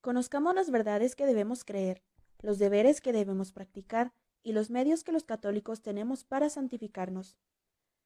Conozcamos 0.00 0.54
las 0.54 0.70
verdades 0.70 1.14
que 1.14 1.26
debemos 1.26 1.64
creer, 1.64 2.02
los 2.40 2.58
deberes 2.58 3.00
que 3.00 3.12
debemos 3.12 3.52
practicar 3.52 4.12
y 4.42 4.52
los 4.52 4.70
medios 4.70 5.04
que 5.04 5.12
los 5.12 5.24
católicos 5.24 5.82
tenemos 5.82 6.24
para 6.24 6.48
santificarnos. 6.48 7.36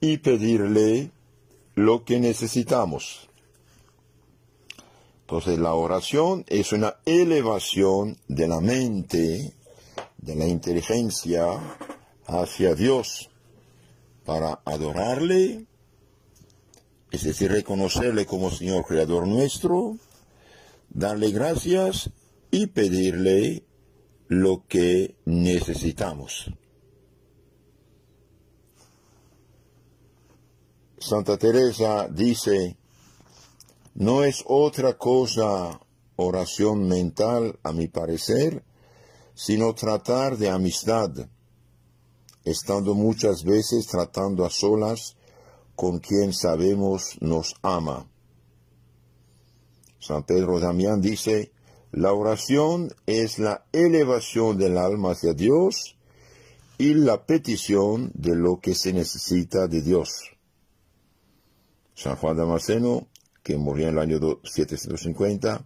y 0.00 0.18
pedirle 0.18 1.10
lo 1.74 2.04
que 2.04 2.20
necesitamos. 2.20 3.28
Entonces 5.22 5.58
la 5.58 5.74
oración 5.74 6.44
es 6.46 6.72
una 6.72 6.94
elevación 7.04 8.16
de 8.28 8.46
la 8.46 8.60
mente, 8.60 9.54
de 10.18 10.36
la 10.36 10.46
inteligencia 10.46 11.46
hacia 12.26 12.76
Dios 12.76 13.28
para 14.24 14.60
adorarle, 14.64 15.66
es 17.10 17.24
decir, 17.24 17.50
reconocerle 17.50 18.26
como 18.26 18.50
Señor 18.50 18.84
Creador 18.84 19.26
nuestro, 19.26 19.96
darle 20.88 21.30
gracias 21.30 22.10
y 22.50 22.66
pedirle 22.68 23.64
lo 24.28 24.64
que 24.68 25.16
necesitamos. 25.24 26.50
Santa 30.98 31.38
Teresa 31.38 32.08
dice, 32.08 32.76
no 33.94 34.22
es 34.22 34.44
otra 34.46 34.98
cosa 34.98 35.80
oración 36.16 36.86
mental, 36.86 37.58
a 37.62 37.72
mi 37.72 37.88
parecer, 37.88 38.62
sino 39.34 39.74
tratar 39.74 40.36
de 40.36 40.50
amistad, 40.50 41.10
estando 42.44 42.94
muchas 42.94 43.42
veces 43.44 43.86
tratando 43.86 44.44
a 44.44 44.50
solas 44.50 45.16
con 45.80 45.98
quien 45.98 46.34
sabemos 46.34 47.16
nos 47.22 47.54
ama. 47.62 48.06
San 49.98 50.24
Pedro 50.24 50.60
Damián 50.60 51.00
dice, 51.00 51.52
la 51.90 52.12
oración 52.12 52.92
es 53.06 53.38
la 53.38 53.64
elevación 53.72 54.58
del 54.58 54.76
alma 54.76 55.12
hacia 55.12 55.32
Dios 55.32 55.96
y 56.76 56.92
la 56.92 57.24
petición 57.24 58.10
de 58.12 58.36
lo 58.36 58.60
que 58.60 58.74
se 58.74 58.92
necesita 58.92 59.68
de 59.68 59.80
Dios. 59.80 60.10
San 61.94 62.16
Juan 62.16 62.36
Damasceno, 62.36 63.08
que 63.42 63.56
murió 63.56 63.88
en 63.88 63.94
el 63.94 64.00
año 64.00 64.18
750, 64.44 65.64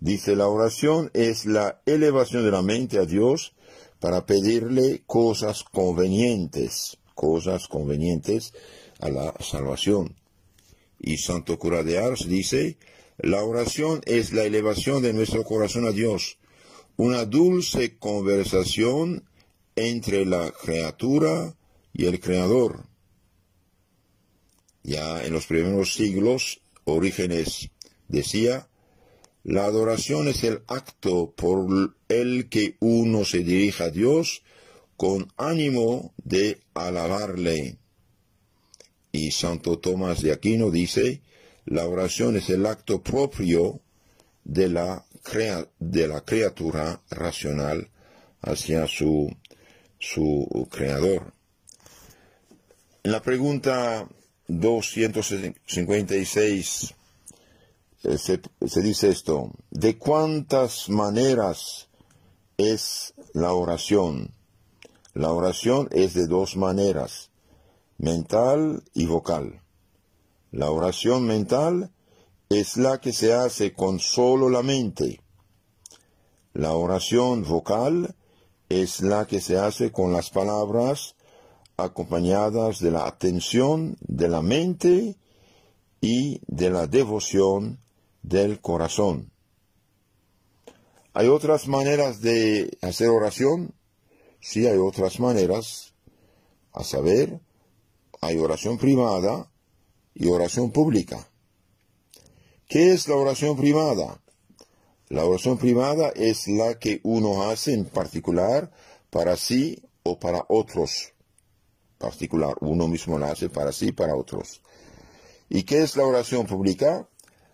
dice, 0.00 0.34
la 0.34 0.48
oración 0.48 1.12
es 1.14 1.46
la 1.46 1.80
elevación 1.86 2.42
de 2.44 2.50
la 2.50 2.62
mente 2.62 2.98
a 2.98 3.06
Dios 3.06 3.54
para 4.00 4.26
pedirle 4.26 5.04
cosas 5.06 5.62
convenientes, 5.62 6.98
cosas 7.16 7.66
convenientes 7.66 8.54
a 9.00 9.08
la 9.08 9.34
salvación. 9.40 10.14
Y 11.00 11.16
Santo 11.16 11.58
Cura 11.58 11.82
de 11.82 11.98
Ars 11.98 12.28
dice, 12.28 12.78
la 13.18 13.42
oración 13.42 14.02
es 14.04 14.32
la 14.32 14.44
elevación 14.44 15.02
de 15.02 15.12
nuestro 15.12 15.42
corazón 15.42 15.86
a 15.86 15.90
Dios, 15.90 16.38
una 16.96 17.24
dulce 17.24 17.96
conversación 17.98 19.24
entre 19.74 20.24
la 20.24 20.52
criatura 20.52 21.56
y 21.92 22.06
el 22.06 22.20
Creador. 22.20 22.86
Ya 24.82 25.24
en 25.24 25.32
los 25.32 25.46
primeros 25.46 25.94
siglos, 25.94 26.60
Orígenes 26.84 27.70
decía, 28.08 28.68
la 29.42 29.64
adoración 29.64 30.28
es 30.28 30.44
el 30.44 30.62
acto 30.66 31.32
por 31.36 31.94
el 32.08 32.48
que 32.48 32.76
uno 32.80 33.24
se 33.24 33.38
dirige 33.38 33.84
a 33.84 33.90
Dios 33.90 34.42
con 34.96 35.32
ánimo 35.36 36.14
de 36.24 36.60
alabarle. 36.74 37.76
Y 39.12 39.30
Santo 39.30 39.78
Tomás 39.78 40.22
de 40.22 40.32
Aquino 40.32 40.70
dice, 40.70 41.20
la 41.64 41.86
oración 41.86 42.36
es 42.36 42.50
el 42.50 42.66
acto 42.66 43.00
propio 43.02 43.80
de 44.44 44.68
la, 44.68 45.06
de 45.78 46.08
la 46.08 46.20
criatura 46.22 47.00
racional 47.10 47.88
hacia 48.42 48.86
su, 48.86 49.34
su 49.98 50.68
creador. 50.70 51.32
En 53.02 53.12
la 53.12 53.22
pregunta 53.22 54.06
256 54.48 56.94
eh, 58.04 58.18
se, 58.18 58.40
se 58.66 58.82
dice 58.82 59.08
esto, 59.08 59.50
¿de 59.70 59.96
cuántas 59.98 60.88
maneras 60.88 61.88
es 62.56 63.12
la 63.32 63.52
oración? 63.52 64.32
La 65.16 65.32
oración 65.32 65.88
es 65.92 66.12
de 66.12 66.26
dos 66.26 66.58
maneras 66.58 67.30
mental 67.96 68.82
y 68.92 69.06
vocal. 69.06 69.62
La 70.52 70.70
oración 70.70 71.26
mental 71.26 71.90
es 72.50 72.76
la 72.76 73.00
que 73.00 73.14
se 73.14 73.32
hace 73.32 73.72
con 73.72 73.98
solo 73.98 74.50
la 74.50 74.62
mente. 74.62 75.22
La 76.52 76.74
oración 76.74 77.44
vocal 77.44 78.14
es 78.68 79.00
la 79.00 79.26
que 79.26 79.40
se 79.40 79.56
hace 79.58 79.90
con 79.90 80.12
las 80.12 80.28
palabras 80.28 81.14
acompañadas 81.78 82.80
de 82.80 82.90
la 82.90 83.06
atención 83.06 83.96
de 84.00 84.28
la 84.28 84.42
mente 84.42 85.16
y 86.02 86.42
de 86.46 86.68
la 86.68 86.86
devoción 86.86 87.80
del 88.22 88.60
corazón. 88.60 89.30
¿Hay 91.14 91.28
otras 91.28 91.68
maneras 91.68 92.20
de 92.20 92.76
hacer 92.82 93.08
oración? 93.08 93.72
Sí, 94.40 94.66
hay 94.66 94.78
otras 94.78 95.18
maneras, 95.20 95.94
a 96.72 96.84
saber, 96.84 97.40
hay 98.20 98.38
oración 98.38 98.78
privada 98.78 99.50
y 100.14 100.28
oración 100.28 100.70
pública. 100.70 101.28
¿Qué 102.68 102.92
es 102.92 103.08
la 103.08 103.16
oración 103.16 103.56
privada? 103.56 104.20
La 105.08 105.24
oración 105.24 105.56
privada 105.56 106.08
es 106.16 106.48
la 106.48 106.78
que 106.78 107.00
uno 107.04 107.48
hace 107.48 107.72
en 107.72 107.84
particular 107.84 108.72
para 109.10 109.36
sí 109.36 109.82
o 110.02 110.18
para 110.18 110.44
otros. 110.48 111.12
Particular, 111.98 112.56
uno 112.60 112.88
mismo 112.88 113.18
la 113.18 113.30
hace 113.30 113.48
para 113.48 113.72
sí 113.72 113.88
y 113.88 113.92
para 113.92 114.16
otros. 114.16 114.62
¿Y 115.48 115.62
qué 115.62 115.82
es 115.82 115.96
la 115.96 116.04
oración 116.04 116.46
pública? 116.46 117.08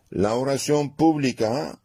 La 0.08 0.34
oración 0.34 0.96
pública 0.96 1.81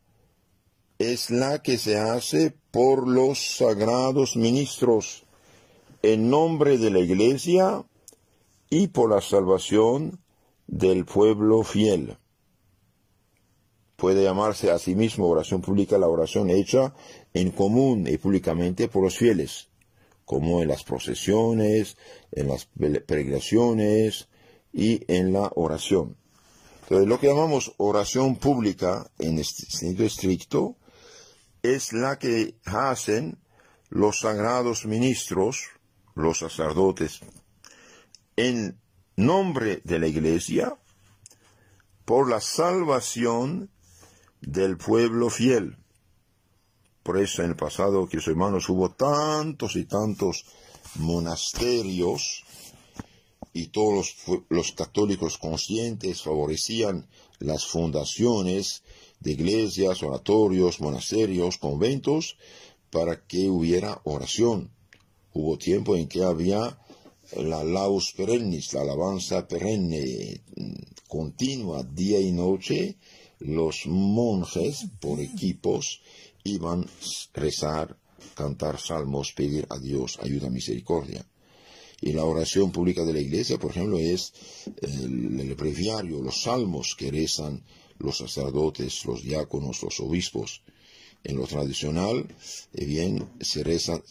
es 0.99 1.29
la 1.29 1.61
que 1.61 1.77
se 1.77 1.97
hace 1.97 2.55
por 2.71 3.07
los 3.07 3.57
sagrados 3.57 4.35
ministros 4.35 5.25
en 6.01 6.29
nombre 6.29 6.77
de 6.77 6.89
la 6.89 6.99
Iglesia 6.99 7.85
y 8.69 8.87
por 8.87 9.11
la 9.11 9.21
salvación 9.21 10.19
del 10.67 11.05
pueblo 11.05 11.63
fiel. 11.63 12.17
puede 13.95 14.23
llamarse 14.23 14.69
a 14.69 14.77
sí 14.77 14.93
mismo 14.93 15.27
oración 15.27 15.61
pública 15.61 15.97
la 15.97 16.07
oración 16.07 16.51
hecha 16.51 16.93
en 17.33 17.49
común 17.49 18.07
y 18.07 18.17
públicamente 18.17 18.87
por 18.87 19.03
los 19.03 19.17
fieles, 19.17 19.69
como 20.23 20.61
en 20.61 20.67
las 20.67 20.83
procesiones, 20.83 21.97
en 22.31 22.47
las 22.47 22.65
peregrinaciones 23.07 24.27
y 24.71 25.01
en 25.11 25.33
la 25.33 25.51
oración. 25.55 26.15
Entonces, 26.83 27.07
lo 27.07 27.19
que 27.19 27.27
llamamos 27.27 27.73
oración 27.77 28.35
pública 28.35 29.11
en 29.19 29.39
este 29.39 29.65
sentido 29.65 30.05
estricto 30.05 30.76
es 31.63 31.93
la 31.93 32.19
que 32.19 32.55
hacen 32.65 33.37
los 33.89 34.19
sagrados 34.19 34.85
ministros, 34.85 35.67
los 36.15 36.39
sacerdotes, 36.39 37.21
en 38.35 38.79
nombre 39.15 39.81
de 39.83 39.99
la 39.99 40.07
Iglesia, 40.07 40.77
por 42.05 42.29
la 42.29 42.39
salvación 42.41 43.69
del 44.41 44.77
pueblo 44.77 45.29
fiel. 45.29 45.77
Por 47.03 47.17
eso 47.17 47.41
en 47.41 47.51
el 47.51 47.55
pasado, 47.55 48.05
queridos 48.05 48.27
hermanos, 48.27 48.69
hubo 48.69 48.91
tantos 48.91 49.75
y 49.75 49.85
tantos 49.85 50.45
monasterios 50.95 52.43
y 53.53 53.67
todos 53.67 54.15
los, 54.49 54.71
católicos 54.73 55.37
conscientes 55.37 56.21
favorecían 56.21 57.07
las 57.39 57.65
fundaciones 57.65 58.83
de 59.19 59.31
iglesias, 59.31 60.03
oratorios, 60.03 60.79
monasterios, 60.79 61.57
conventos, 61.57 62.37
para 62.89 63.25
que 63.25 63.49
hubiera 63.49 64.01
oración. 64.03 64.71
Hubo 65.33 65.57
tiempo 65.57 65.95
en 65.95 66.07
que 66.07 66.23
había 66.23 66.79
la 67.35 67.63
laus 67.63 68.13
perennis, 68.13 68.73
la 68.73 68.81
alabanza 68.81 69.47
perenne, 69.47 70.41
continua, 71.07 71.83
día 71.83 72.19
y 72.19 72.31
noche, 72.31 72.97
los 73.39 73.85
monjes 73.85 74.87
por 74.99 75.19
equipos 75.19 76.01
iban 76.43 76.83
a 76.83 77.39
rezar, 77.39 77.97
cantar 78.33 78.79
salmos, 78.79 79.33
pedir 79.33 79.67
a 79.69 79.77
Dios 79.77 80.17
ayuda, 80.21 80.49
misericordia. 80.49 81.25
Y 81.99 82.13
la 82.13 82.25
oración 82.25 82.71
pública 82.71 83.03
de 83.03 83.13
la 83.13 83.19
iglesia, 83.19 83.57
por 83.57 83.71
ejemplo, 83.71 83.97
es 83.97 84.33
el, 84.81 85.39
el 85.39 85.55
breviario, 85.55 86.21
los 86.21 86.43
salmos 86.43 86.95
que 86.95 87.11
rezan 87.11 87.63
los 87.99 88.17
sacerdotes, 88.17 89.05
los 89.05 89.23
diáconos, 89.23 89.81
los 89.83 89.99
obispos. 89.99 90.61
En 91.23 91.37
lo 91.37 91.47
tradicional, 91.47 92.27
eh, 92.73 92.85
bien, 92.85 93.29
se 93.41 93.63
reza 93.63 94.01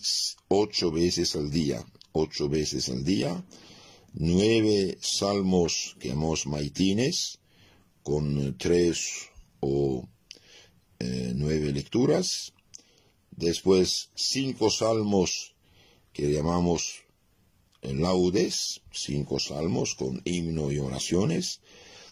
ocho 0.48 0.90
veces 0.90 1.36
al 1.36 1.50
día, 1.50 1.84
ocho 2.12 2.48
veces 2.48 2.88
al 2.88 3.04
día, 3.04 3.44
nueve 4.12 4.98
salmos 5.00 5.96
que 5.98 6.08
llamamos 6.08 6.46
maitines, 6.46 7.38
con 8.02 8.56
tres 8.58 9.30
o 9.60 10.08
eh, 10.98 11.32
nueve 11.34 11.72
lecturas, 11.72 12.52
después 13.30 14.10
cinco 14.14 14.70
salmos 14.70 15.54
que 16.12 16.32
llamamos 16.32 17.04
laudes, 17.82 18.80
cinco 18.92 19.38
salmos 19.38 19.94
con 19.94 20.22
himno 20.24 20.72
y 20.72 20.78
oraciones, 20.78 21.60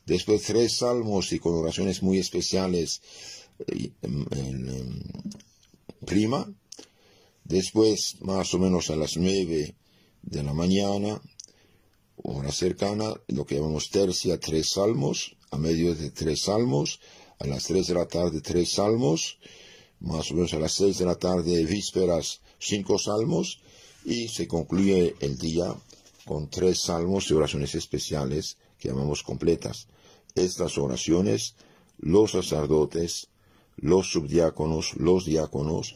después 0.06 0.42
tres 0.42 0.78
salmos 0.78 1.32
y 1.32 1.38
con 1.38 1.54
oraciones 1.54 2.02
muy 2.02 2.18
especiales 2.18 3.00
eh, 3.66 3.90
en, 4.02 5.02
prima, 6.04 6.52
después 7.44 8.20
más 8.20 8.52
o 8.54 8.58
menos 8.58 8.90
a 8.90 8.96
las 8.96 9.16
nueve 9.16 9.74
de 10.22 10.42
la 10.42 10.52
mañana, 10.52 11.20
hora 12.16 12.52
cercana, 12.52 13.14
lo 13.28 13.44
que 13.44 13.56
llamamos 13.56 13.90
tercia, 13.90 14.38
tres 14.38 14.70
salmos, 14.70 15.36
a 15.50 15.58
medio 15.58 15.94
de 15.94 16.10
tres 16.10 16.42
salmos, 16.42 17.00
a 17.38 17.46
las 17.46 17.64
tres 17.64 17.86
de 17.86 17.94
la 17.94 18.06
tarde 18.06 18.40
tres 18.40 18.72
salmos, 18.72 19.38
más 20.00 20.30
o 20.30 20.34
menos 20.34 20.52
a 20.54 20.58
las 20.58 20.72
seis 20.72 20.98
de 20.98 21.06
la 21.06 21.16
tarde 21.16 21.64
vísperas 21.64 22.40
cinco 22.58 22.98
salmos, 22.98 23.60
y 24.04 24.28
se 24.28 24.46
concluye 24.46 25.14
el 25.20 25.38
día 25.38 25.74
con 26.24 26.48
tres 26.48 26.80
salmos 26.80 27.30
y 27.30 27.34
oraciones 27.34 27.74
especiales 27.74 28.56
que 28.78 28.88
llamamos 28.88 29.22
completas. 29.22 29.86
Estas 30.34 30.78
oraciones, 30.78 31.54
los 31.98 32.32
sacerdotes, 32.32 33.28
los 33.76 34.10
subdiáconos, 34.10 34.96
los 34.96 35.24
diáconos, 35.24 35.94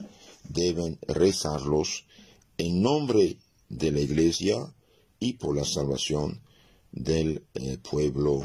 deben 0.49 0.99
rezarlos 1.09 2.07
en 2.57 2.81
nombre 2.81 3.39
de 3.69 3.91
la 3.91 4.01
Iglesia 4.01 4.73
y 5.19 5.33
por 5.35 5.57
la 5.57 5.65
salvación 5.65 6.41
del 6.93 7.45
eh, 7.55 7.79
pueblo 7.79 8.45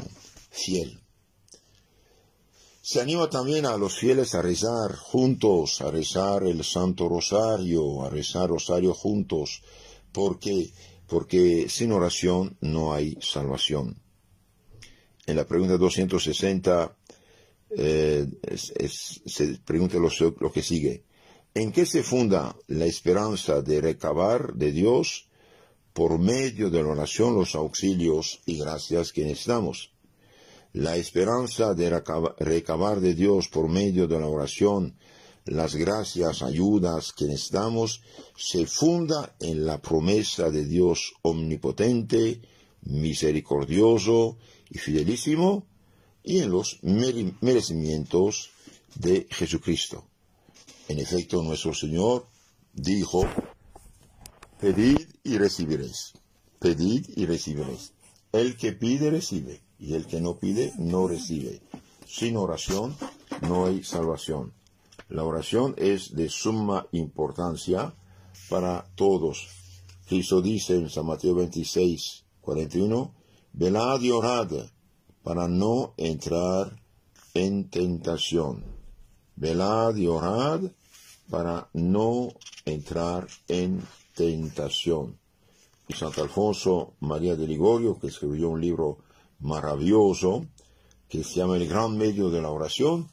fiel. 0.50 1.00
Se 2.82 3.00
anima 3.00 3.30
también 3.30 3.64
a 3.64 3.78
los 3.78 3.96
fieles 3.96 4.34
a 4.34 4.42
rezar 4.42 4.96
juntos, 4.96 5.80
a 5.80 5.92
rezar 5.92 6.42
el 6.42 6.64
Santo 6.64 7.08
Rosario, 7.08 8.04
a 8.04 8.10
rezar 8.10 8.50
Rosario 8.50 8.94
juntos, 8.94 9.62
porque, 10.12 10.72
porque 11.06 11.68
sin 11.68 11.92
oración 11.92 12.58
no 12.60 12.92
hay 12.92 13.16
salvación. 13.20 14.03
En 15.26 15.36
la 15.36 15.46
pregunta 15.46 15.76
260 15.76 16.96
eh, 17.76 18.26
se 18.56 19.58
pregunta 19.64 19.96
lo, 19.98 20.10
lo 20.40 20.52
que 20.52 20.62
sigue. 20.62 21.04
¿En 21.54 21.72
qué 21.72 21.86
se 21.86 22.02
funda 22.02 22.56
la 22.66 22.86
esperanza 22.86 23.62
de 23.62 23.80
recabar 23.80 24.54
de 24.54 24.72
Dios 24.72 25.28
por 25.92 26.18
medio 26.18 26.70
de 26.70 26.82
la 26.82 26.88
oración 26.88 27.34
los 27.34 27.54
auxilios 27.54 28.40
y 28.46 28.58
gracias 28.58 29.12
que 29.12 29.24
necesitamos? 29.24 29.94
la 30.74 30.96
esperanza 30.96 31.72
de 31.72 31.88
recabar 32.38 33.00
de 33.00 33.14
Dios 33.14 33.48
por 33.48 33.68
medio 33.68 34.08
de 34.08 34.18
la 34.18 34.26
oración 34.26 34.96
las 35.44 35.76
gracias, 35.76 36.42
ayudas 36.42 37.12
que 37.12 37.26
necesitamos, 37.26 38.02
se 38.34 38.66
funda 38.66 39.36
en 39.38 39.66
la 39.66 39.80
promesa 39.80 40.50
de 40.50 40.64
Dios 40.64 41.14
omnipotente, 41.22 42.40
misericordioso 42.82 44.38
y 44.70 44.78
fidelísimo, 44.78 45.66
y 46.22 46.38
en 46.40 46.50
los 46.50 46.78
merecimientos 46.82 48.50
de 48.94 49.26
Jesucristo. 49.30 50.04
En 50.88 50.98
efecto, 50.98 51.42
nuestro 51.42 51.74
Señor 51.74 52.26
dijo, 52.72 53.26
pedid 54.58 54.98
y 55.22 55.38
recibiréis, 55.38 56.12
pedid 56.58 57.06
y 57.16 57.26
recibiréis. 57.26 57.92
El 58.32 58.56
que 58.56 58.72
pide, 58.72 59.10
recibe 59.10 59.60
y 59.78 59.94
el 59.94 60.06
que 60.06 60.20
no 60.20 60.38
pide 60.38 60.72
no 60.78 61.06
recibe. 61.06 61.60
Sin 62.06 62.36
oración 62.36 62.96
no 63.42 63.66
hay 63.66 63.84
salvación. 63.84 64.52
La 65.08 65.24
oración 65.24 65.74
es 65.76 66.14
de 66.14 66.28
suma 66.28 66.86
importancia 66.92 67.94
para 68.48 68.86
todos. 68.94 69.48
Cristo 70.06 70.40
dice 70.40 70.74
en 70.74 70.90
San 70.90 71.06
Mateo 71.06 71.34
26, 71.34 72.24
41, 72.40 73.14
velad 73.54 74.00
y 74.00 74.10
orad 74.10 74.50
para 75.22 75.46
no 75.48 75.94
entrar 75.96 76.76
en 77.34 77.70
tentación. 77.70 78.64
Velad 79.36 79.94
y 79.96 80.08
orad 80.08 80.60
para 81.30 81.68
no 81.72 82.28
entrar 82.64 83.26
en 83.48 83.80
tentación. 84.14 85.18
Y 85.86 85.94
Santo 85.94 86.22
Alfonso 86.22 86.94
María 87.00 87.36
de 87.36 87.46
Ligorio, 87.46 87.98
que 87.98 88.08
escribió 88.08 88.48
un 88.50 88.60
libro 88.60 88.98
maravilloso 89.40 90.46
que 91.08 91.22
se 91.22 91.36
llama 91.36 91.56
el 91.56 91.68
gran 91.68 91.96
medio 91.96 92.30
de 92.30 92.42
la 92.42 92.50
oración. 92.50 93.08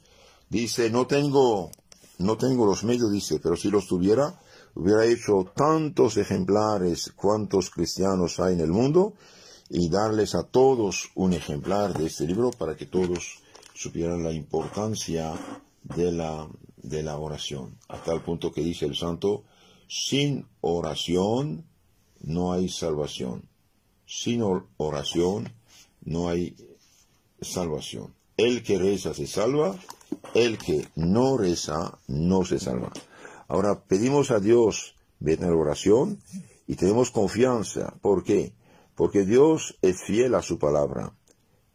Dice, 0.49 0.89
no 0.89 1.05
tengo, 1.05 1.69
no 2.17 2.37
tengo 2.37 2.65
los 2.65 2.83
medios, 2.83 3.11
dice, 3.11 3.39
pero 3.39 3.55
si 3.55 3.69
los 3.69 3.87
tuviera, 3.87 4.39
hubiera 4.73 5.05
hecho 5.05 5.51
tantos 5.55 6.17
ejemplares 6.17 7.11
cuantos 7.15 7.69
cristianos 7.69 8.39
hay 8.39 8.53
en 8.53 8.61
el 8.61 8.71
mundo 8.71 9.13
y 9.73 9.89
darles 9.89 10.35
a 10.35 10.43
todos 10.43 11.11
un 11.15 11.31
ejemplar 11.33 11.97
de 11.97 12.07
este 12.07 12.25
libro 12.27 12.51
para 12.51 12.75
que 12.75 12.85
todos 12.85 13.39
supieran 13.73 14.21
la 14.21 14.33
importancia 14.33 15.33
de 15.83 16.11
la, 16.11 16.47
de 16.75 17.03
la 17.03 17.17
oración. 17.17 17.77
Hasta 17.87 18.11
el 18.13 18.21
punto 18.21 18.51
que 18.51 18.61
dice 18.61 18.85
el 18.85 18.95
santo, 18.95 19.43
sin 19.87 20.45
oración 20.59 21.63
no 22.19 22.51
hay 22.51 22.67
salvación. 22.67 23.47
Sin 24.05 24.43
oración 24.75 25.53
no 26.03 26.27
hay 26.27 26.53
salvación. 27.39 28.13
El 28.35 28.63
que 28.63 28.77
reza 28.77 29.13
se 29.13 29.25
salva, 29.25 29.79
el 30.33 30.57
que 30.57 30.85
no 30.95 31.37
reza 31.37 31.97
no 32.07 32.43
se 32.43 32.59
salva. 32.59 32.91
Ahora 33.47 33.79
pedimos 33.79 34.31
a 34.31 34.41
Dios 34.41 34.95
en 35.25 35.41
la 35.41 35.55
oración 35.55 36.19
y 36.67 36.75
tenemos 36.75 37.09
confianza. 37.11 37.93
¿Por 38.01 38.25
qué? 38.25 38.51
Porque 39.01 39.25
Dios 39.25 39.79
es 39.81 39.99
fiel 40.03 40.35
a 40.35 40.43
su 40.43 40.59
palabra, 40.59 41.11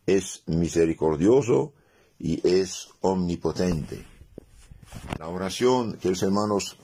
es 0.06 0.44
misericordioso 0.46 1.72
y 2.20 2.40
es 2.48 2.86
omnipotente. 3.00 4.04
La 5.18 5.26
oración, 5.26 5.94
que 5.94 6.10
los 6.10 6.22
hermanos, 6.22 6.76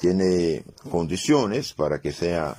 tiene 0.00 0.64
condiciones 0.90 1.74
para 1.74 2.00
que 2.00 2.14
sea 2.14 2.56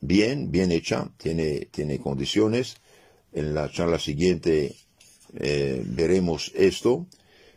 bien, 0.00 0.50
bien 0.50 0.72
hecha, 0.72 1.08
tiene, 1.18 1.68
tiene 1.70 2.00
condiciones 2.00 2.78
en 3.32 3.54
la 3.54 3.70
charla 3.70 4.00
siguiente 4.00 4.74
eh, 5.36 5.84
veremos 5.86 6.50
esto, 6.56 7.06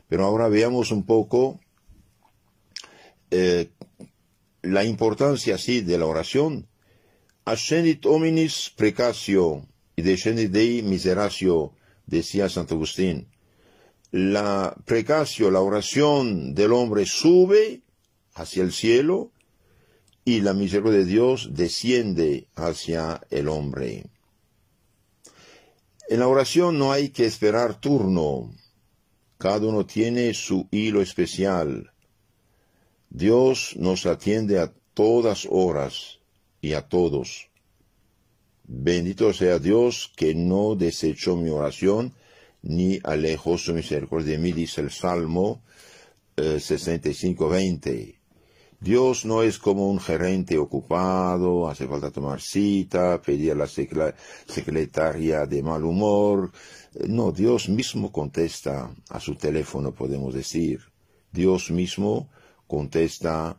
Pero 0.07 0.23
ahora 0.23 0.49
veamos 0.49 0.91
un 0.91 1.03
poco 1.03 1.59
eh, 3.31 3.71
la 4.61 4.83
importancia 4.83 5.55
así 5.55 5.81
de 5.81 5.97
la 5.97 6.05
oración. 6.05 6.68
Ascendit 7.49 8.05
hominis 8.05 8.69
precatio 8.77 9.65
y 9.95 10.03
descendit 10.03 10.51
Dei 10.51 10.83
miseratio, 10.83 11.73
decía 12.05 12.47
Santo 12.47 12.75
Agustín. 12.75 13.25
La 14.11 14.75
precacio, 14.85 15.49
la 15.49 15.59
oración 15.59 16.53
del 16.53 16.73
hombre 16.73 17.07
sube 17.07 17.81
hacia 18.35 18.61
el 18.61 18.71
cielo 18.71 19.31
y 20.23 20.41
la 20.41 20.53
misericordia 20.53 20.99
de 20.99 21.05
Dios 21.05 21.49
desciende 21.53 22.49
hacia 22.53 23.19
el 23.31 23.47
hombre. 23.47 24.05
En 26.07 26.19
la 26.19 26.27
oración 26.27 26.77
no 26.77 26.91
hay 26.91 27.09
que 27.09 27.25
esperar 27.25 27.81
turno. 27.81 28.53
Cada 29.39 29.65
uno 29.65 29.87
tiene 29.87 30.35
su 30.35 30.67
hilo 30.69 31.01
especial. 31.01 31.93
Dios 33.09 33.73
nos 33.75 34.05
atiende 34.05 34.59
a 34.59 34.71
todas 34.93 35.47
horas 35.49 36.18
y 36.61 36.73
a 36.73 36.87
todos. 36.87 37.49
Bendito 38.63 39.33
sea 39.33 39.59
Dios 39.59 40.11
que 40.15 40.35
no 40.35 40.75
desechó 40.75 41.35
mi 41.35 41.49
oración 41.49 42.13
ni 42.61 42.99
alejó 43.03 43.57
su 43.57 43.73
misericordia 43.73 44.33
de 44.33 44.37
mí, 44.37 44.51
dice 44.51 44.81
el 44.81 44.91
Salmo 44.91 45.63
65, 46.35 47.55
eh, 47.55 47.57
65-20. 47.57 48.19
Dios 48.81 49.25
no 49.25 49.43
es 49.43 49.59
como 49.59 49.89
un 49.89 49.99
gerente 49.99 50.57
ocupado, 50.57 51.67
hace 51.67 51.85
falta 51.85 52.11
tomar 52.11 52.39
cita, 52.39 53.21
pedir 53.21 53.51
a 53.51 53.55
la 53.55 53.67
secretaria 53.67 55.45
de 55.45 55.61
mal 55.61 55.83
humor. 55.83 56.51
No, 57.07 57.33
Dios 57.33 57.67
mismo 57.67 58.09
contesta 58.09 58.89
a 59.09 59.19
su 59.19 59.35
teléfono, 59.35 59.93
podemos 59.93 60.33
decir. 60.33 60.79
Dios 61.31 61.71
mismo 61.71 62.29
contesta 62.67 63.57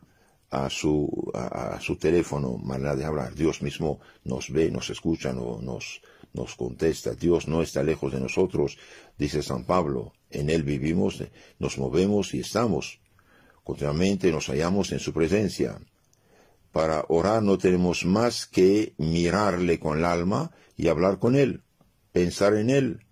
a 0.51 0.69
su, 0.69 1.31
a, 1.33 1.79
su 1.79 1.95
teléfono, 1.95 2.57
manera 2.57 2.95
de 2.95 3.05
hablar. 3.05 3.33
Dios 3.33 3.61
mismo 3.61 4.01
nos 4.25 4.51
ve, 4.51 4.69
nos 4.69 4.89
escucha, 4.89 5.31
nos, 5.31 6.01
nos 6.33 6.55
contesta. 6.55 7.15
Dios 7.15 7.47
no 7.47 7.61
está 7.61 7.81
lejos 7.83 8.11
de 8.11 8.19
nosotros, 8.19 8.77
dice 9.17 9.41
San 9.41 9.63
Pablo. 9.63 10.13
En 10.29 10.49
Él 10.49 10.63
vivimos, 10.63 11.23
nos 11.57 11.77
movemos 11.77 12.33
y 12.33 12.41
estamos. 12.41 12.99
Continuamente 13.63 14.31
nos 14.31 14.47
hallamos 14.47 14.91
en 14.91 14.99
su 14.99 15.13
presencia. 15.13 15.79
Para 16.73 17.05
orar 17.07 17.41
no 17.41 17.57
tenemos 17.57 18.05
más 18.05 18.45
que 18.45 18.93
mirarle 18.97 19.79
con 19.79 19.99
el 19.99 20.05
alma 20.05 20.51
y 20.75 20.89
hablar 20.89 21.19
con 21.19 21.35
Él, 21.35 21.63
pensar 22.11 22.55
en 22.55 22.69
Él, 22.69 23.05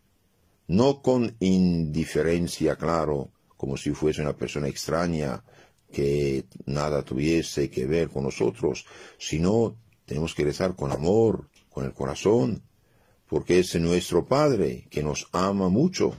no 0.68 1.02
con 1.02 1.36
indiferencia, 1.40 2.76
claro, 2.76 3.32
como 3.56 3.78
si 3.78 3.92
fuese 3.92 4.22
una 4.22 4.36
persona 4.36 4.68
extraña 4.68 5.44
que 5.92 6.46
nada 6.66 7.04
tuviese 7.04 7.70
que 7.70 7.86
ver 7.86 8.10
con 8.10 8.24
nosotros, 8.24 8.86
sino 9.18 9.76
tenemos 10.06 10.34
que 10.36 10.44
rezar 10.44 10.76
con 10.76 10.92
amor, 10.92 11.50
con 11.70 11.86
el 11.86 11.94
corazón, 11.94 12.64
porque 13.28 13.60
es 13.60 13.76
nuestro 13.76 14.26
Padre 14.26 14.88
que 14.90 15.04
nos 15.04 15.28
ama 15.32 15.70
mucho. 15.70 16.16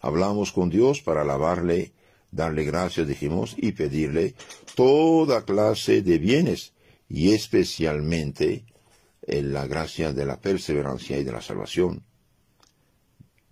Hablamos 0.00 0.52
con 0.52 0.70
Dios 0.70 1.00
para 1.00 1.22
alabarle 1.22 1.92
darle 2.34 2.64
gracias, 2.64 3.06
dijimos, 3.06 3.54
y 3.56 3.72
pedirle 3.72 4.34
toda 4.74 5.44
clase 5.44 6.02
de 6.02 6.18
bienes, 6.18 6.72
y 7.08 7.32
especialmente 7.32 8.64
en 9.22 9.52
la 9.52 9.66
gracia 9.66 10.12
de 10.12 10.26
la 10.26 10.40
perseverancia 10.40 11.18
y 11.18 11.24
de 11.24 11.32
la 11.32 11.40
salvación. 11.40 12.02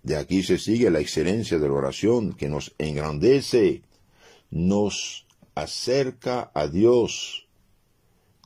De 0.02 0.16
aquí 0.16 0.42
se 0.42 0.58
sigue 0.58 0.90
la 0.90 1.00
excelencia 1.00 1.58
de 1.58 1.68
la 1.68 1.74
oración 1.74 2.32
que 2.32 2.48
nos 2.48 2.74
engrandece, 2.78 3.82
nos 4.50 5.26
acerca 5.54 6.50
a 6.54 6.66
Dios. 6.66 7.46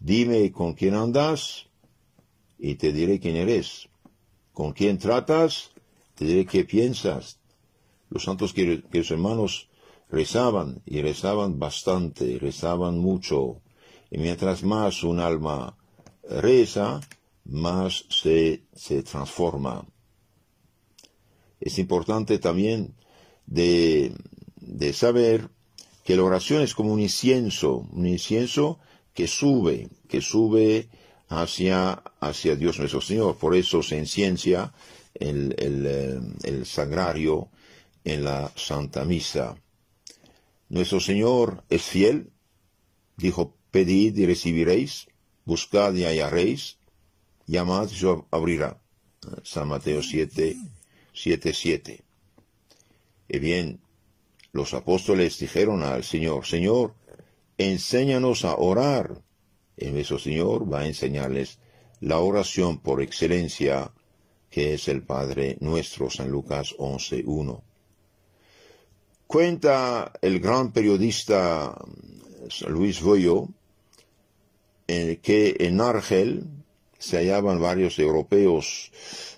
Dime 0.01 0.53
con 0.53 0.75
quién 0.75 0.95
andas 0.95 1.67
y 2.59 2.77
te 2.77 2.93
diré 2.93 3.21
quién 3.21 3.37
eres. 3.37 3.89
Con 4.53 4.73
quién 4.73 4.99
tratas, 4.99 5.73
te 6.15 6.25
diré 6.25 6.47
qué 6.47 6.65
piensas. 6.65 7.39
Los 8.11 8.25
santos 8.25 8.53
queridos 8.53 9.11
hermanos 9.11 9.69
rezaban 10.09 10.83
y 10.87 11.03
rezaban 11.03 11.59
bastante, 11.59 12.39
rezaban 12.39 12.99
mucho. 12.99 13.61
Y 14.11 14.19
mientras 14.19 14.63
más 14.63 15.03
un 15.03 15.21
alma 15.21 15.77
reza, 16.29 17.01
más 17.45 18.05
se, 18.09 18.65
se 18.75 19.03
transforma. 19.03 19.87
Es 21.61 21.79
importante 21.79 22.39
también 22.39 22.95
de, 23.47 24.15
de 24.57 24.93
saber 24.93 25.51
que 26.07 26.15
la 26.15 26.23
oración 26.23 26.63
es 26.63 26.73
como 26.73 26.93
un 26.93 27.01
incienso, 27.01 27.85
un 27.91 28.07
incienso 28.07 28.79
que 29.13 29.27
sube, 29.27 29.89
que 30.09 30.21
sube 30.21 30.89
hacia, 31.29 31.95
hacia 32.21 32.55
Dios 32.55 32.79
nuestro 32.79 33.01
Señor. 33.01 33.37
Por 33.39 33.57
eso 33.57 33.83
se 33.83 33.99
enciencia 33.99 34.73
el, 35.15 35.57
el, 35.59 35.85
eh, 35.85 36.21
el 36.45 36.65
sagrario 36.65 37.49
en 38.05 38.23
la 38.23 38.53
Santa 38.55 39.05
Misa. 39.05 39.57
Nuestro 40.69 41.01
Señor 41.01 41.65
es 41.71 41.83
fiel, 41.83 42.31
dijo, 43.17 43.57
pedid 43.73 44.17
y 44.17 44.27
recibiréis, 44.27 45.09
buscad 45.45 45.93
y 45.95 46.05
hallaréis, 46.05 46.79
llamad 47.47 47.91
y 47.91 47.97
se 47.97 48.17
abrirá. 48.31 48.81
San 49.43 49.67
Mateo 49.67 50.05
7, 50.05 50.57
7, 51.13 51.53
7. 51.53 52.05
Y 53.29 53.39
bien, 53.41 53.81
los 54.57 54.75
apóstoles 54.75 55.39
dijeron 55.39 55.83
al 55.83 56.03
Señor, 56.03 56.47
Señor, 56.47 56.95
enséñanos 57.59 58.45
a 58.45 58.57
orar. 58.57 59.23
Y 59.77 59.87
nuestro 59.87 60.19
Señor 60.19 60.73
va 60.73 60.81
a 60.81 60.87
enseñarles 60.87 61.59
la 62.01 62.19
oración 62.19 62.79
por 62.79 63.03
excelencia, 63.03 63.93
que 64.51 64.75
es 64.75 64.89
el 64.89 65.03
Padre 65.03 65.59
nuestro, 65.61 66.11
San 66.11 66.31
Lucas 66.31 66.75
11, 66.79 67.23
1. 67.27 67.63
Cuenta 69.27 70.13
el 70.23 70.41
gran 70.41 70.73
periodista 70.73 71.77
Luis 72.69 73.03
Boyo 73.03 73.49
que 74.87 75.57
en 75.59 75.81
Argel 75.81 76.45
se 76.99 77.19
hallaban 77.19 77.61
varios 77.61 77.99
europeos 77.99 78.93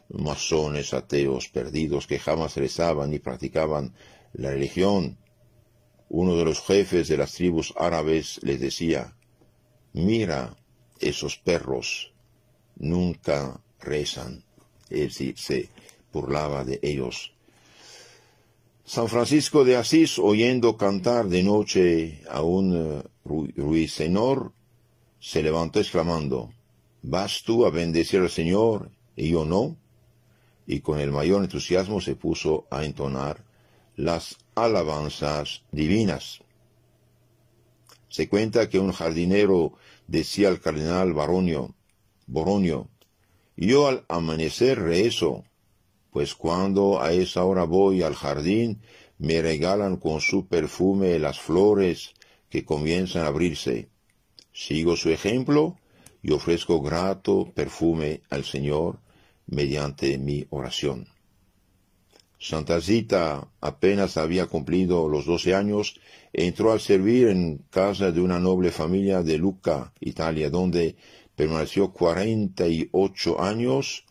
masones, 0.08 0.94
ateos, 0.94 1.48
perdidos, 1.48 2.06
que 2.06 2.18
jamás 2.18 2.56
rezaban 2.56 3.10
ni 3.10 3.18
practicaban 3.18 3.92
la 4.32 4.50
religión. 4.50 5.18
Uno 6.08 6.36
de 6.36 6.44
los 6.44 6.60
jefes 6.60 7.08
de 7.08 7.16
las 7.16 7.32
tribus 7.32 7.74
árabes 7.76 8.40
les 8.42 8.60
decía, 8.60 9.14
mira 9.92 10.56
esos 11.00 11.36
perros, 11.36 12.12
nunca 12.76 13.60
rezan. 13.80 14.44
Es 14.88 15.00
decir, 15.00 15.38
se 15.38 15.68
burlaba 16.12 16.64
de 16.64 16.80
ellos. 16.82 17.32
San 18.84 19.08
Francisco 19.08 19.64
de 19.64 19.76
Asís, 19.76 20.18
oyendo 20.18 20.78
cantar 20.78 21.28
de 21.28 21.42
noche 21.42 22.22
a 22.30 22.40
un 22.40 22.74
eh, 22.74 23.02
ruiseñor, 23.54 24.52
se 25.20 25.42
levantó 25.42 25.78
exclamando, 25.80 26.50
¿Vas 27.02 27.42
tú 27.44 27.64
a 27.64 27.70
bendecir 27.70 28.20
al 28.20 28.30
Señor 28.30 28.90
y 29.14 29.30
yo 29.30 29.44
no? 29.44 29.76
Y 30.66 30.80
con 30.80 30.98
el 30.98 31.12
mayor 31.12 31.42
entusiasmo 31.42 32.00
se 32.00 32.16
puso 32.16 32.66
a 32.70 32.84
entonar 32.84 33.44
las 33.98 34.38
alabanzas 34.54 35.64
divinas. 35.72 36.38
Se 38.08 38.28
cuenta 38.28 38.68
que 38.68 38.78
un 38.78 38.92
jardinero 38.92 39.72
decía 40.06 40.50
al 40.50 40.60
cardenal 40.60 41.14
Baronio, 41.14 41.74
Boronio, 42.28 42.88
yo 43.56 43.88
al 43.88 44.04
amanecer 44.08 44.78
rezo, 44.78 45.42
pues 46.12 46.36
cuando 46.36 47.02
a 47.02 47.12
esa 47.12 47.42
hora 47.42 47.64
voy 47.64 48.02
al 48.02 48.14
jardín, 48.14 48.80
me 49.18 49.42
regalan 49.42 49.96
con 49.96 50.20
su 50.20 50.46
perfume 50.46 51.18
las 51.18 51.40
flores 51.40 52.14
que 52.48 52.64
comienzan 52.64 53.24
a 53.24 53.26
abrirse. 53.26 53.88
Sigo 54.52 54.94
su 54.94 55.10
ejemplo 55.10 55.76
y 56.22 56.30
ofrezco 56.30 56.80
grato 56.80 57.50
perfume 57.52 58.22
al 58.30 58.44
Señor 58.44 59.00
mediante 59.48 60.18
mi 60.18 60.46
oración. 60.50 61.17
Santa 62.40 62.80
Zita 62.80 63.48
apenas 63.60 64.16
había 64.16 64.46
cumplido 64.46 65.08
los 65.08 65.26
doce 65.26 65.54
años 65.54 66.00
e 66.32 66.46
entró 66.46 66.72
a 66.72 66.78
servir 66.78 67.28
en 67.28 67.58
casa 67.70 68.12
de 68.12 68.20
una 68.20 68.38
noble 68.38 68.70
familia 68.70 69.22
de 69.22 69.38
Lucca, 69.38 69.92
Italia, 69.98 70.48
donde 70.48 70.96
permaneció 71.34 71.92
cuarenta 71.92 72.68
y 72.68 72.88
ocho 72.92 73.40
años 73.40 74.04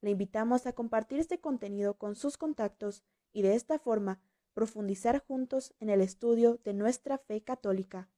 Le 0.00 0.10
invitamos 0.10 0.66
a 0.66 0.72
compartir 0.72 1.20
este 1.20 1.38
contenido 1.38 1.94
con 1.94 2.16
sus 2.16 2.36
contactos 2.38 3.04
y 3.32 3.42
de 3.42 3.54
esta 3.54 3.78
forma 3.78 4.18
profundizar 4.54 5.24
juntos 5.24 5.72
en 5.78 5.90
el 5.90 6.00
estudio 6.00 6.58
de 6.64 6.74
nuestra 6.74 7.18
fe 7.18 7.42
católica. 7.42 8.08